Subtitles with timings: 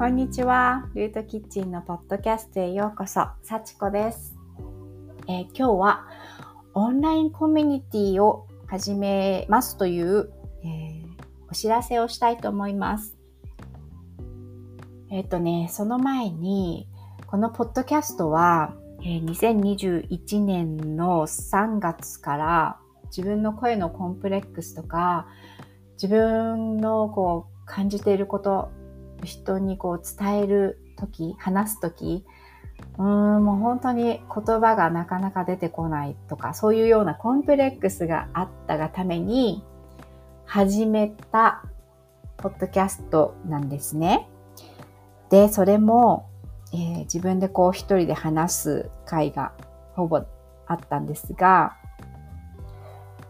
[0.00, 0.88] こんにちは。
[0.94, 3.20] ルートキッチンのポッドキャストへようこそ。
[3.42, 4.34] さちこです、
[5.28, 6.06] えー、今日は
[6.72, 10.32] オンラインコミュニティを始めますという、
[10.64, 11.06] えー、
[11.50, 13.14] お知らせをしたいと思います。
[15.10, 16.88] えっ、ー、とね、その前に、
[17.26, 22.78] このポッドキャストは、えー、2021年の3月から
[23.14, 25.26] 自分の声のコンプレックスとか、
[26.02, 28.72] 自分のこう感じていること、
[29.24, 32.24] 人にこう伝えるとき、話すとき、
[32.98, 33.04] うー
[33.38, 39.64] ん、もう本当に言葉がなかなか出てこないとか、そういうようなコンプレックスがあったがために
[40.44, 41.62] 始めた
[42.36, 44.28] ポッドキャストなんですね。
[45.30, 46.28] で、それも、
[46.72, 49.52] えー、自分でこう一人で話す回が
[49.94, 50.22] ほぼ
[50.66, 51.76] あったんですが、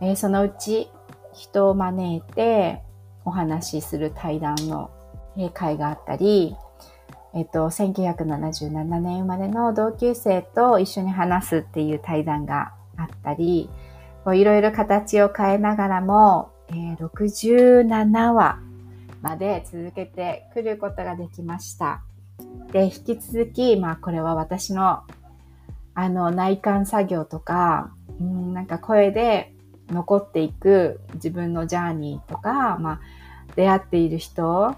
[0.01, 0.91] えー、そのうち
[1.33, 2.83] 人を招いて
[3.25, 4.91] お話しする対談の
[5.55, 6.57] 会があったり、
[7.35, 13.71] えっと、1977年生まれの同級生と一緒に話すっていう対談があったり、
[14.27, 18.59] いろいろ形を変えながらも、えー、67話
[19.23, 22.03] まで続けてくることができました。
[22.73, 25.03] で、引き続き、まあこれは私の
[25.95, 29.53] あの内観作業とか、うん、なんか声で
[29.89, 33.01] 残っていく自分のジャーニーとか、まあ
[33.57, 34.77] 出会っている人、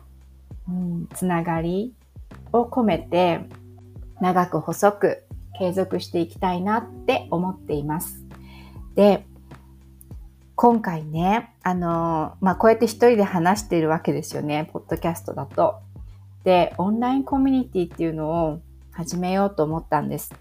[0.69, 1.95] うん、つながり
[2.53, 3.41] を込めて
[4.21, 5.25] 長く細く
[5.59, 8.25] 継続していきたいなって思っています。
[8.95, 9.27] で、
[10.55, 15.81] 今回ね、あの、まあ、こうやって一人で話しているわけですよね、ポッドキャストだと。
[16.45, 18.61] で、オンラインコミュニティっていうのを
[18.93, 20.33] 始めようと思ったんです。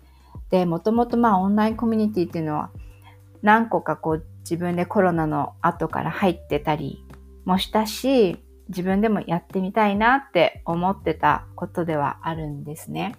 [0.50, 2.72] で、もともとまあオンラインコミュニティっていうのは
[3.42, 7.04] 何個かこう自分でコロナの後から入ってたり
[7.46, 8.38] もしたし、
[8.72, 13.16] 自分でもやってみたいなって思ってたことではあるんですね。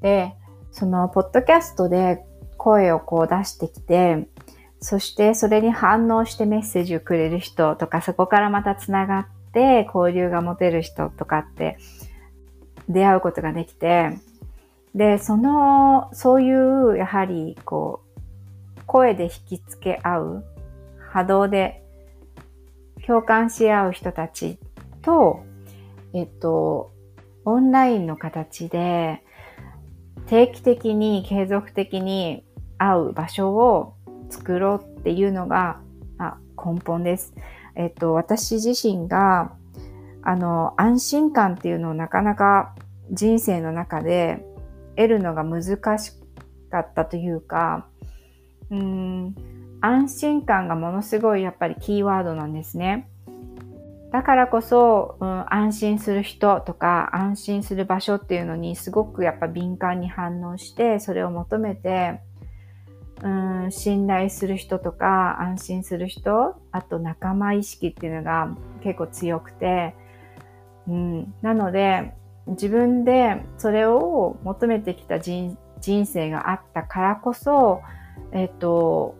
[0.00, 0.34] で、
[0.70, 2.24] そのポッドキャストで
[2.56, 4.28] 声をこう出してきて、
[4.80, 11.78] そしてそれに反応してメッセージをくれる人とか、そこからまた繋がって交流が持てる人とかって
[12.88, 14.18] 出会うことができて、
[14.94, 18.00] で、その、そういう、やはり、こ
[18.76, 20.44] う、声で引きつけ合う、
[20.98, 21.84] 波動で
[23.08, 24.58] 共感し合う人たち
[25.00, 25.42] と、
[26.12, 26.92] えっと、
[27.46, 29.24] オンラインの形で
[30.26, 32.44] 定期的に継続的に
[32.76, 33.94] 会う場所を
[34.28, 35.80] 作ろうっていうのが、
[36.18, 37.32] あ、根本です。
[37.76, 39.54] えっと、私自身が、
[40.22, 42.74] あの、安心感っていうのをなかなか
[43.10, 44.44] 人生の中で
[44.96, 46.12] 得るのが難し
[46.70, 47.86] かったというか、
[48.70, 49.34] うん、
[49.80, 53.08] 安心感がものすごいやっぱりキーワードなんですね。
[54.10, 62.20] だからこそ、うん、安心する人とか安心する場所っていうのにすごくやっぱ敏感に反応してそれを求めて、
[63.22, 69.94] うん、信頼する人とか安心する人あと仲間意識っていうのが結構強くて、
[70.88, 72.14] うん、なので
[72.46, 77.82] 自分でそれを求めてきた人生があったからこそ、
[78.32, 79.16] えっと、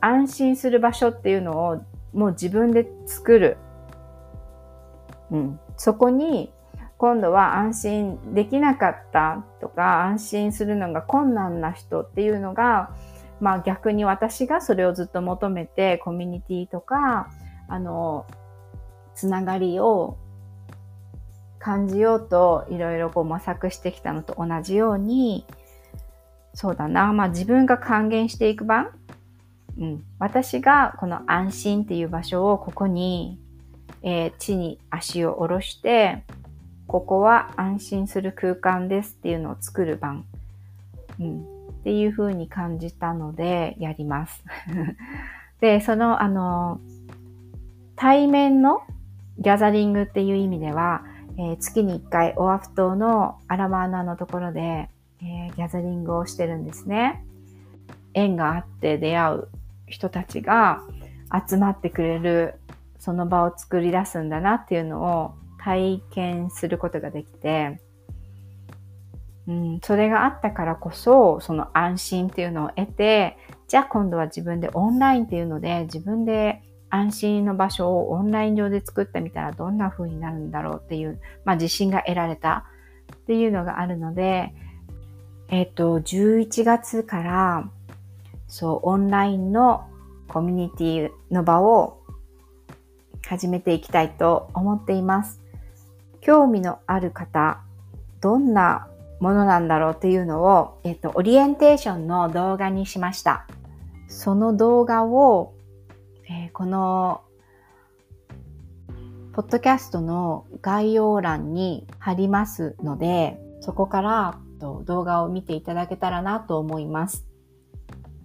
[0.00, 3.56] 安心する場所っていうのをもう自分で作る。
[5.30, 5.60] うん。
[5.76, 6.52] そこに
[6.98, 12.90] 今度は安心できなかったとか安心するのが困難な人っていうのが、
[13.40, 17.30] まあ逆に私がそれをずっと求めてコミュニティとか、
[17.68, 18.26] あの、
[19.14, 20.18] つながりを
[21.58, 25.46] 感じようといろいろこう模索してきたのと同じように、
[26.52, 28.88] そうだな、まあ自分が還元していく場
[29.78, 33.38] うん、私がこの安心っていう場所をここに、
[34.02, 36.22] えー、地に足を下ろして、
[36.86, 40.24] ここは安心する空間ですっていうのを作る番、
[41.20, 41.44] うん、っ
[41.84, 44.42] ていう風に感じたのでやります。
[45.60, 46.80] で、その、あの、
[47.96, 48.82] 対面の
[49.38, 51.04] ギャザリングっていう意味では、
[51.36, 54.88] えー、月に1回オアフ島のアラマーナのところで、
[55.22, 57.24] えー、ギャザリングをしてるんですね。
[58.14, 59.48] 縁があって出会う
[59.86, 60.82] 人たちが
[61.48, 62.54] 集まってくれる
[62.98, 67.80] その場を作り出すんだなっていうのを体験することができて、
[69.46, 73.36] うん、それがあったからこそ、その安心っていうのを得て、
[73.68, 82.66] じゃあ今度は自分でオンラインっていうので、自分で安心の場所をオンライン上で作ってみたらどんな風になるんだろうっていう、まあ自信が得られた
[83.14, 84.52] っていうのがあるので、
[85.48, 87.68] えっ、と、11月から
[88.50, 89.88] そう、オンラインの
[90.28, 92.00] コミュニティの場を
[93.26, 95.40] 始めていきたいと思っています。
[96.20, 97.60] 興味のある方、
[98.20, 98.88] どんな
[99.20, 103.46] ものなんだろうっていうのを、えっと、オリエンテーションの動画にしました。
[104.08, 105.54] その動画を、
[106.28, 107.22] えー、この、
[109.32, 117.29] ポッドキャストの概要欄に貼りますので、そこから動画を見ていただけたらなと思います。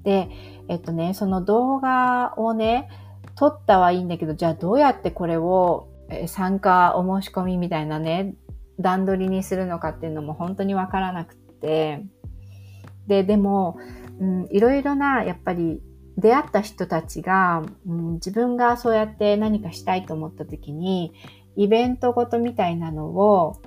[0.05, 0.29] で、
[0.69, 2.87] えっとね、その動画をね、
[3.35, 5.89] 撮ったはいいんだけど、じゃあどうやってこれを
[6.27, 8.35] 参加お申し込みみたいなね、
[8.79, 12.05] 段取りにするのかっていうのも本当にわからなくて。
[13.07, 13.77] で、でも、
[14.19, 15.81] うん、いろいろな、やっぱり
[16.17, 21.13] 出会った人たちが、うん、自分がそうやって何かしたいと思った時に、
[21.55, 23.61] イベントごとみたいなのを、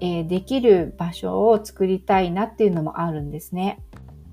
[0.00, 3.82] えー、できる場所を作りたいなっていうのもあるんですね。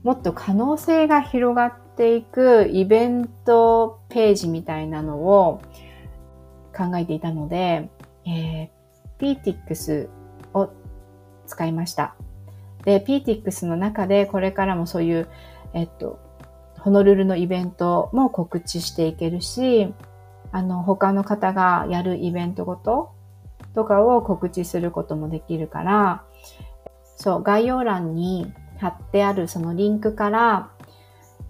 [0.04, 5.62] もっと可能性が広がっていくイベントページみたいなのを
[6.76, 7.90] 考えていたので、
[8.26, 10.10] えー、PTX
[10.54, 10.70] を
[11.46, 12.16] 使いました。
[12.84, 15.28] で、PTX の中でこれからもそういう、
[15.74, 16.20] えっと、
[16.80, 19.94] ホノルルのイベントも告知していけるし、
[20.52, 23.12] あの、他の方がやるイベントごと
[23.76, 26.24] とかを告知することもできるから、
[27.16, 28.52] そう、概要欄に
[28.82, 30.72] 貼ってあるそのリンクから、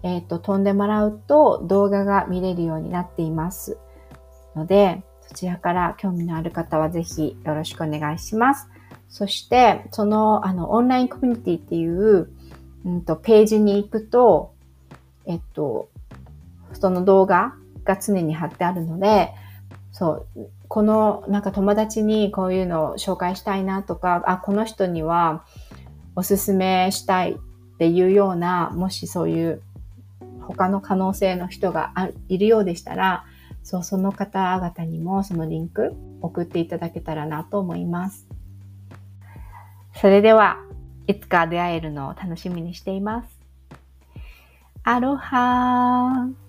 [0.02, 3.78] えっ、ー、と、飛んでもらうと動画が見れるようになっています
[4.54, 8.68] ので、そちらから興味のある方はぜひよろしくお願いします。
[9.08, 12.28] そして、その、あの、オンラインコミュニティっていう、
[12.84, 14.52] うんと、ページに行くと、
[15.24, 15.88] えっと、
[16.74, 17.54] その動画
[17.84, 19.30] が常に貼ってあるので、
[19.92, 25.44] そう、この、なんか友達にこういうのを紹介したいなとか、あ、この人には
[26.14, 27.36] おすすめしたいっ
[27.78, 29.62] ていうような、もしそういう
[30.40, 31.92] 他の可能性の人が
[32.28, 33.24] いるようでしたら、
[33.62, 38.26] そう、その方々にもそのリンク送っていただけたらなと思います。
[39.94, 40.58] それでは、
[41.06, 43.28] いつか出会えるのを楽しみにしています。
[44.84, 46.41] アロハー